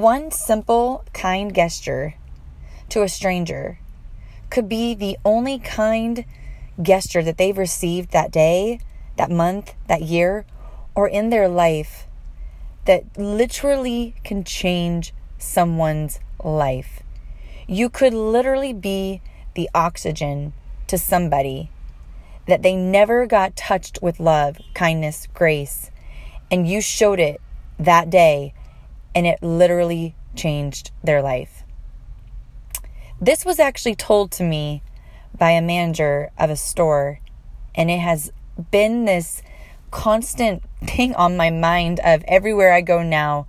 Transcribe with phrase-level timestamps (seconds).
[0.00, 2.14] one simple, kind gesture
[2.88, 3.78] to a stranger
[4.50, 6.24] could be the only kind
[6.80, 8.80] gesture that they've received that day,
[9.16, 10.44] that month, that year,
[10.94, 12.06] or in their life
[12.86, 17.02] that literally can change someone's life.
[17.68, 19.20] You could literally be
[19.54, 20.52] the oxygen
[20.86, 21.70] to somebody
[22.48, 25.90] that they never got touched with love, kindness, grace,
[26.50, 27.40] and you showed it
[27.78, 28.52] that day,
[29.14, 31.64] and it literally changed their life.
[33.20, 34.82] This was actually told to me
[35.36, 37.20] by a manager of a store,
[37.74, 38.32] and it has
[38.70, 39.42] been this
[39.90, 43.46] constant thing on my mind of everywhere I go now.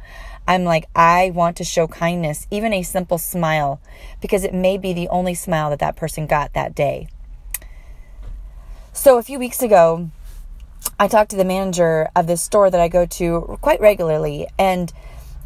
[0.47, 3.79] I'm like, I want to show kindness, even a simple smile,
[4.21, 7.07] because it may be the only smile that that person got that day.
[8.91, 10.09] So, a few weeks ago,
[10.99, 14.47] I talked to the manager of this store that I go to quite regularly.
[14.59, 14.91] And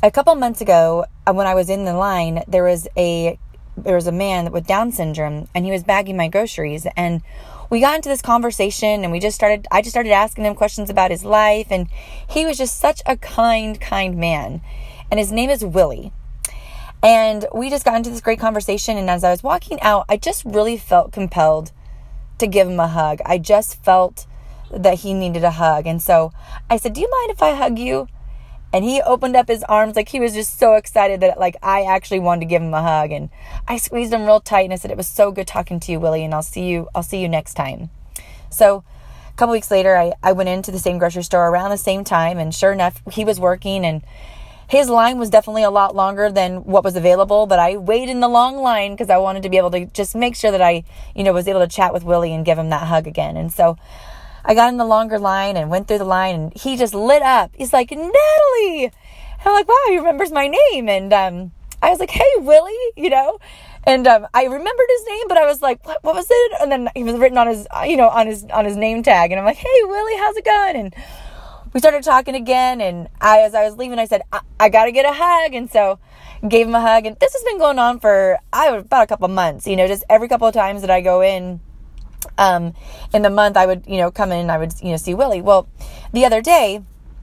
[0.06, 3.40] a couple months ago, uh, when I was in the line, there was a
[3.76, 6.86] there was a man with Down syndrome, and he was bagging my groceries.
[6.96, 7.24] And
[7.72, 9.68] we got into this conversation, and we just started.
[9.72, 11.88] I just started asking him questions about his life, and
[12.30, 14.62] he was just such a kind, kind man.
[15.10, 16.14] And his name is Willie.
[17.02, 18.98] And we just got into this great conversation.
[18.98, 21.72] And as I was walking out, I just really felt compelled
[22.38, 23.22] to give him a hug.
[23.26, 24.28] I just felt
[24.72, 25.88] that he needed a hug.
[25.88, 26.32] And so
[26.70, 28.08] I said, Do you mind if I hug you?
[28.76, 31.84] And he opened up his arms like he was just so excited that like I
[31.84, 33.10] actually wanted to give him a hug.
[33.10, 33.30] And
[33.70, 36.00] I squeezed him real tight and I said, It was so good talking to you,
[36.02, 37.90] Willie, and I'll see you, I'll see you next time.
[38.50, 38.84] So
[39.30, 42.04] a couple weeks later I, I went into the same grocery store around the same
[42.04, 44.04] time and sure enough he was working and
[44.68, 48.20] his line was definitely a lot longer than what was available, but I waited in
[48.20, 50.84] the long line because I wanted to be able to just make sure that I,
[51.16, 53.38] you know, was able to chat with Willie and give him that hug again.
[53.38, 53.78] And so
[54.48, 57.24] I got in the longer line and went through the line and he just lit
[57.24, 57.52] up.
[57.56, 58.86] He's like, Natalie.
[58.86, 58.92] And
[59.44, 60.88] I'm like, wow, he remembers my name.
[60.88, 61.52] And um,
[61.82, 63.40] I was like, hey, Willie, you know?
[63.86, 66.52] And um, I remembered his name, but I was like, what, what was it?
[66.62, 69.32] And then he was written on his, you know, on his, on his name tag.
[69.32, 70.76] And I'm like, hey, Willie, how's it going?
[70.76, 70.96] And
[71.74, 72.82] we started talking again.
[72.82, 75.56] And I, as I was leaving, I said, I, I got to get a hug.
[75.56, 76.00] And so
[76.48, 77.08] gave him a hug.
[77.08, 79.88] And this has been going on for I about a couple of months, you know,
[79.88, 81.62] just every couple of times that I go in
[82.38, 82.74] um,
[83.14, 85.14] in the month I would, you know, come in and I would, you know, see
[85.14, 85.42] Willie.
[85.42, 85.68] Well,
[86.14, 86.82] the other day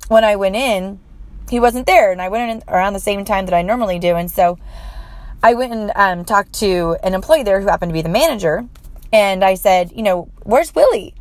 [0.09, 1.01] when I went in,
[1.51, 4.15] he wasn't there and I went in around the same time that I normally do.
[4.17, 4.59] And so
[5.43, 8.67] I went and um, talked to an employee there who happened to be the manager.
[9.13, 11.15] And I said, you know, where's Willie?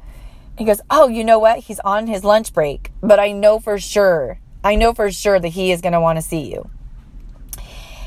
[0.58, 1.59] He goes, oh, you know what?
[1.59, 5.50] He's on his lunch break, but I know for sure, I know for sure that
[5.50, 6.69] he is going to want to see you.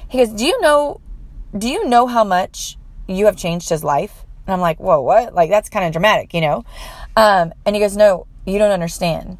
[0.09, 1.01] He goes, do you know,
[1.56, 4.24] do you know how much you have changed his life?
[4.47, 5.34] And I'm like, whoa, what?
[5.34, 6.65] Like, that's kind of dramatic, you know?
[7.16, 9.38] Um, and he goes, no, you don't understand.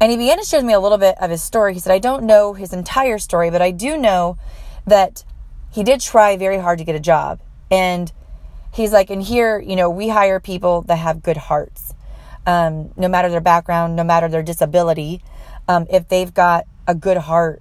[0.00, 1.72] And he began to share me a little bit of his story.
[1.74, 4.36] He said, I don't know his entire story, but I do know
[4.86, 5.24] that
[5.72, 7.40] he did try very hard to get a job.
[7.70, 8.12] And
[8.72, 11.94] he's like, and here, you know, we hire people that have good hearts.
[12.46, 15.22] Um, no matter their background, no matter their disability,
[15.66, 17.60] um, if they've got a good heart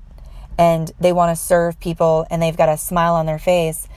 [0.57, 3.87] and they want to serve people and they've got a smile on their face,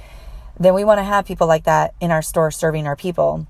[0.58, 3.46] then we want to have people like that in our store serving our people.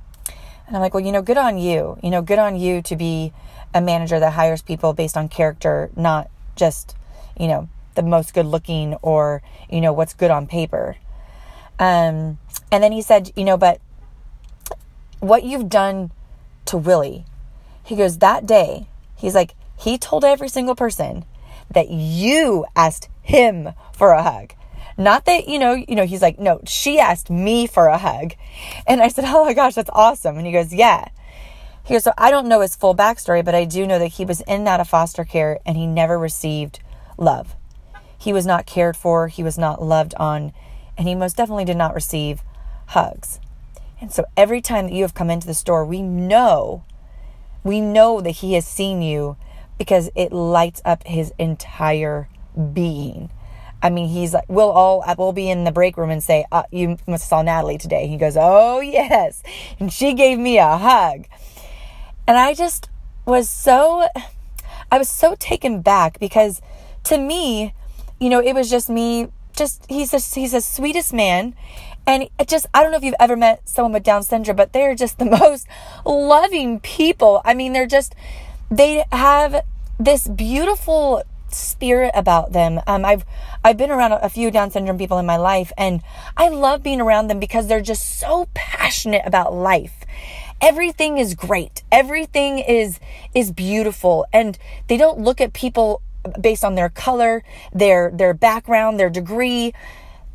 [0.67, 1.99] And I'm like, well, you know, good on you.
[2.03, 3.33] You know, good on you to be
[3.75, 6.95] a manager that hires people based on character, not just,
[7.39, 10.97] you know, the most good looking or, you know, what's good on paper.
[11.79, 12.39] Um,
[12.71, 13.81] and then he said, you know, but
[15.21, 16.11] what you've done
[16.67, 17.25] to Willie,
[17.83, 21.25] he goes, that day, he's like, he told every single person
[21.71, 24.53] that you asked him for a hug.
[24.99, 28.35] Not that, you know, you know, he's like, no, she asked me for a hug.
[28.85, 30.37] And I said, oh my gosh, that's awesome.
[30.37, 31.09] And he goes, yeah.
[31.85, 34.25] He goes, so I don't know his full backstory, but I do know that he
[34.25, 36.81] was in and out of foster care and he never received
[37.17, 37.55] love.
[38.19, 40.53] He was not cared for, he was not loved on,
[40.99, 42.43] and he most definitely did not receive
[42.87, 43.39] hugs.
[44.01, 46.85] And so every time that you have come into the store, we know,
[47.63, 49.37] we know that he has seen you
[49.79, 52.29] because it lights up his entire
[52.73, 53.31] being.
[53.83, 56.65] I mean, he's like, we'll all, we'll be in the break room and say, uh,
[56.71, 58.07] you must saw Natalie today.
[58.07, 59.43] He goes, oh yes.
[59.79, 61.27] And she gave me a hug.
[62.27, 62.89] And I just
[63.25, 64.09] was so,
[64.91, 66.61] I was so taken back because
[67.05, 67.75] to me,
[68.21, 71.55] you know, it was just me, just, he's just, he's the sweetest man.
[72.07, 74.73] And it just, I don't know if you've ever met someone with Down syndrome, but
[74.73, 75.67] they're just the most
[76.05, 77.43] loving people.
[77.45, 78.15] I mean, they're just,
[78.71, 79.65] they have
[79.99, 81.23] this beautiful
[81.55, 82.81] spirit about them.
[82.87, 83.25] Um, I've
[83.65, 86.03] I've been around a few Down syndrome people in my life, and
[86.37, 90.05] I love being around them because they're just so passionate about life.
[90.61, 91.83] Everything is great.
[91.93, 92.99] Everything is
[93.35, 94.59] is beautiful, and
[94.89, 96.03] they don't look at people
[96.41, 99.73] based on their color, their their background, their degree.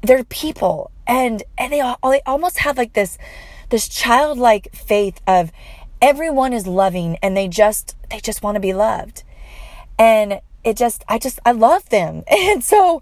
[0.01, 3.17] They're people, and and they all, they almost have like this
[3.69, 5.51] this childlike faith of
[6.01, 9.23] everyone is loving, and they just they just want to be loved,
[9.97, 13.01] and it just I just I love them, and so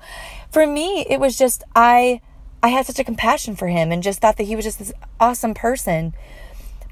[0.52, 2.22] for me it was just I
[2.64, 4.94] I had such a compassion for him and just thought that he was just this
[5.20, 6.14] awesome person,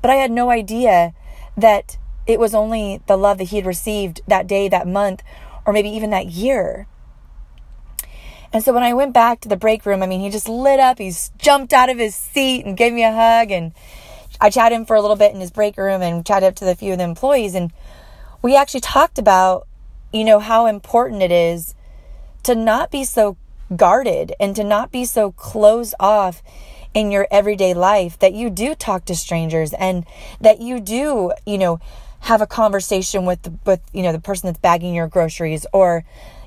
[0.01, 1.13] but I had no idea
[1.55, 5.23] that it was only the love that he had received that day, that month,
[5.65, 6.87] or maybe even that year.
[8.51, 10.79] And so when I went back to the break room, I mean, he just lit
[10.79, 10.97] up.
[10.97, 13.51] He's jumped out of his seat and gave me a hug.
[13.51, 13.73] And
[14.41, 16.65] I chatted him for a little bit in his break room and chatted up to
[16.65, 17.53] the few of the employees.
[17.53, 17.71] And
[18.41, 19.67] we actually talked about,
[20.11, 21.75] you know, how important it is
[22.43, 23.37] to not be so
[23.75, 26.41] guarded and to not be so closed off
[26.93, 30.05] in your everyday life that you do talk to strangers and
[30.41, 31.79] that you do, you know,
[32.21, 36.03] have a conversation with with you know the person that's bagging your groceries or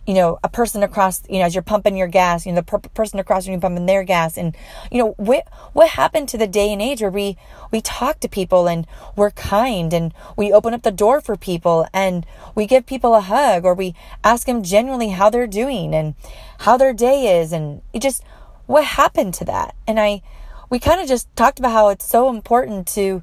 [0.06, 2.64] you know a person across you know as you're pumping your gas you know the
[2.64, 4.36] per- person across from you pumping their gas.
[4.36, 4.56] And
[4.90, 7.36] you know what what happened to the day and age where we
[7.70, 11.86] we talk to people and we're kind and we open up the door for people
[11.92, 13.94] and we give people a hug or we
[14.24, 16.14] ask them genuinely how they're doing and
[16.60, 18.22] how their day is and it just
[18.66, 19.74] what happened to that?
[19.86, 20.22] And i
[20.70, 23.22] we kind of just talked about how it's so important to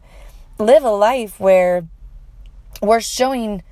[0.59, 1.87] live a life where
[2.79, 3.63] we're showing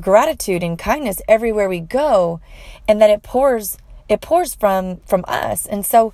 [0.00, 2.40] gratitude and kindness everywhere we go
[2.88, 6.12] and that it pours it pours from from us and so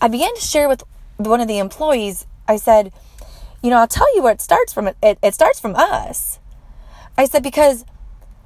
[0.00, 0.82] i began to share with
[1.16, 2.92] one of the employees i said
[3.62, 6.38] you know i'll tell you where it starts from it, it starts from us
[7.16, 7.84] i said because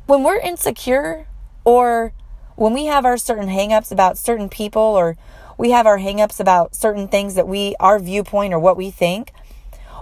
[0.06, 1.26] when we're insecure
[1.64, 2.12] or
[2.54, 5.16] when we have our certain hangups about certain people or
[5.58, 9.32] we have our hangups about certain things that we our viewpoint or what we think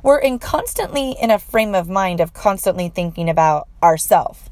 [0.05, 4.51] we're in constantly in a frame of mind of constantly thinking about ourself.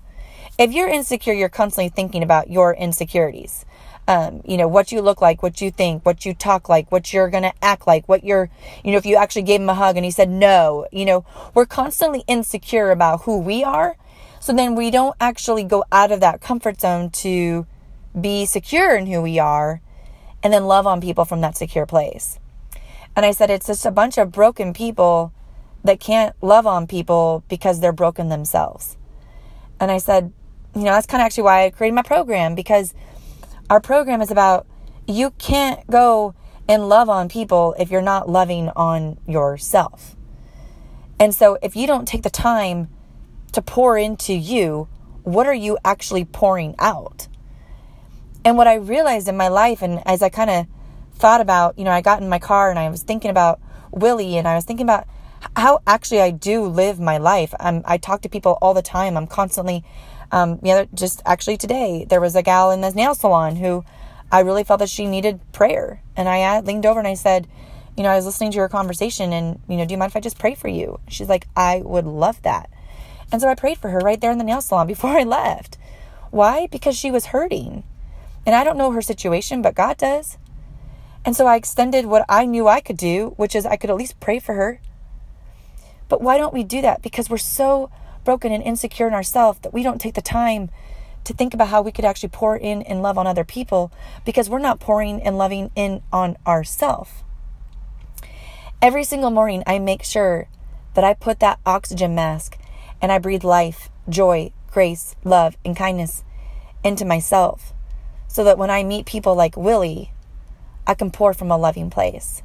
[0.59, 3.65] If you're insecure, you're constantly thinking about your insecurities.
[4.07, 7.13] Um, you know, what you look like, what you think, what you talk like, what
[7.13, 8.51] you're going to act like, what you're,
[8.85, 11.25] you know, if you actually gave him a hug and he said no, you know,
[11.55, 13.97] we're constantly insecure about who we are.
[14.41, 17.67] So then we don't actually go out of that comfort zone to
[18.21, 19.81] be secure in who we are
[20.43, 22.39] and then love on people from that secure place.
[23.15, 25.33] And I said, it's just a bunch of broken people
[25.85, 28.97] that can't love on people because they're broken themselves.
[29.79, 30.33] And I said,
[30.75, 32.95] you know, that's kind of actually why I created my program because
[33.69, 34.67] our program is about
[35.07, 36.35] you can't go
[36.69, 40.17] and love on people if you're not loving on yourself.
[41.19, 42.89] And so if you don't take the time
[43.53, 44.89] to pour into you,
[45.23, 47.29] what are you actually pouring out?
[48.45, 50.67] And what I realized in my life, and as I kind of
[51.15, 53.61] thought about, you know, I got in my car and I was thinking about
[53.93, 55.07] Willie and I was thinking about
[55.57, 57.55] how actually I do live my life.
[57.61, 59.17] I'm, I talk to people all the time.
[59.17, 59.85] I'm constantly,
[60.33, 63.85] um, know, just actually today, there was a gal in the nail salon who
[64.31, 66.03] I really felt that she needed prayer.
[66.17, 67.47] And I leaned over and I said,
[67.97, 70.17] you know, I was listening to your conversation and, you know, do you mind if
[70.17, 70.99] I just pray for you?
[71.09, 72.71] She's like, I would love that.
[73.31, 75.79] And so I prayed for her right there in the nail salon before I left.
[76.31, 76.67] Why?
[76.67, 77.85] Because she was hurting.
[78.47, 80.39] And I don't know her situation, but God does.
[81.25, 83.97] And so I extended what I knew I could do, which is I could at
[83.97, 84.81] least pray for her
[86.13, 87.01] but why don't we do that?
[87.01, 87.91] Because we're so
[88.25, 90.71] broken and insecure in ourselves that we don't take the time
[91.25, 93.93] to think about how we could actually pour in and love on other people
[94.25, 97.11] because we're not pouring and loving in on ourselves.
[98.81, 100.49] Every single morning, I make sure
[100.95, 102.59] that I put that oxygen mask
[103.01, 106.25] and I breathe life, joy, grace, love, and kindness
[106.83, 107.73] into myself
[108.27, 110.13] so that when I meet people like Willie,
[110.87, 112.43] I can pour from a loving place,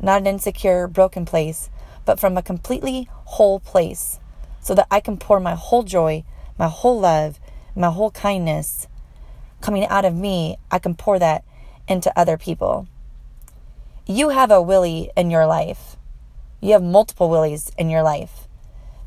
[0.00, 1.70] not an insecure, broken place,
[2.04, 4.18] but from a completely whole place
[4.66, 6.24] so that I can pour my whole joy,
[6.58, 7.38] my whole love,
[7.76, 8.88] my whole kindness
[9.60, 10.56] coming out of me.
[10.72, 11.44] I can pour that
[11.86, 12.88] into other people.
[14.08, 15.96] You have a Willie in your life.
[16.60, 18.45] You have multiple Willies in your life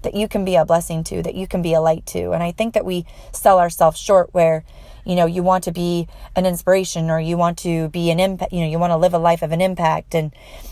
[0.01, 2.31] that you can be a blessing to, that you can be a light to.
[2.31, 4.63] And I think that we sell ourselves short where
[5.05, 8.51] you know you want to be an inspiration or you want to be an impact
[8.51, 10.31] you know you want to live a life of an impact and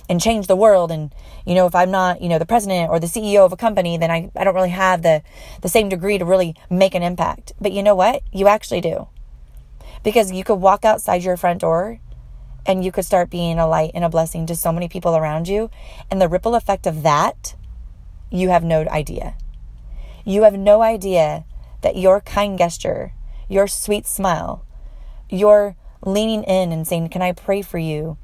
[0.09, 0.91] and change the world.
[0.91, 1.13] And
[1.45, 3.97] you know if i'm not you know the president or the ceo of a company
[3.97, 5.23] then i, I don't really have the
[5.61, 7.53] the same degree to really make an impact.
[7.59, 8.21] But you know what?
[8.31, 9.07] You actually do.
[10.03, 11.99] Because you could walk outside your front door
[12.65, 15.47] and you could start being a light and a blessing to so many people around
[15.47, 15.71] you.
[16.11, 17.55] And the ripple effect of that
[18.29, 19.35] you have no idea
[20.25, 21.45] you have no idea
[21.81, 23.13] that your kind gesture
[23.47, 24.65] your sweet smile,
[25.29, 28.17] your leaning in and saying, Can I pray for you?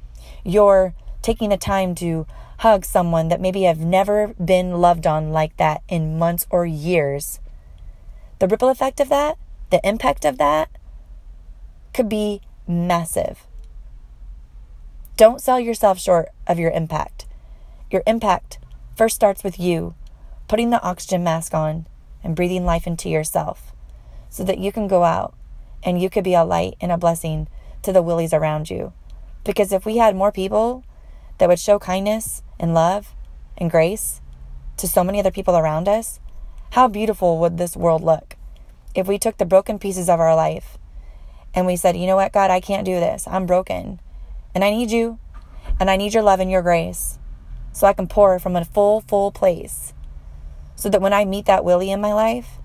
[0.44, 2.26] Your taking the time to
[2.58, 7.40] hug someone that maybe have never been loved on like that in months or years.
[8.38, 9.38] The ripple effect of that,
[9.70, 10.70] the impact of that,
[11.92, 13.46] could be massive.
[15.16, 17.26] Don't sell yourself short of your impact.
[17.90, 18.58] Your impact
[18.96, 19.94] first starts with you
[20.48, 21.86] putting the oxygen mask on
[22.22, 23.72] and breathing life into yourself
[24.30, 25.34] so that you can go out
[25.82, 27.48] and you could be a light and a blessing
[27.82, 28.92] to the willies around you.
[29.44, 30.84] Because if we had more people
[31.38, 33.14] that would show kindness and love
[33.58, 34.20] and grace
[34.76, 36.20] to so many other people around us,
[36.72, 38.36] how beautiful would this world look
[38.94, 40.78] if we took the broken pieces of our life
[41.54, 43.26] and we said, you know what, God, I can't do this.
[43.28, 44.00] I'm broken
[44.54, 45.18] and I need you
[45.78, 47.18] and I need your love and your grace
[47.74, 49.92] so I can pour from a full, full place
[50.76, 52.58] so that when I meet that Willie in my life,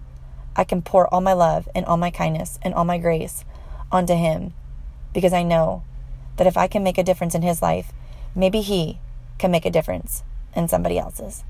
[0.55, 3.43] I can pour all my love and all my kindness and all my grace
[3.91, 4.53] onto him
[5.13, 5.83] because I know
[6.37, 7.91] that if I can make a difference in his life,
[8.35, 8.99] maybe he
[9.39, 10.23] can make a difference
[10.55, 11.43] in somebody else's.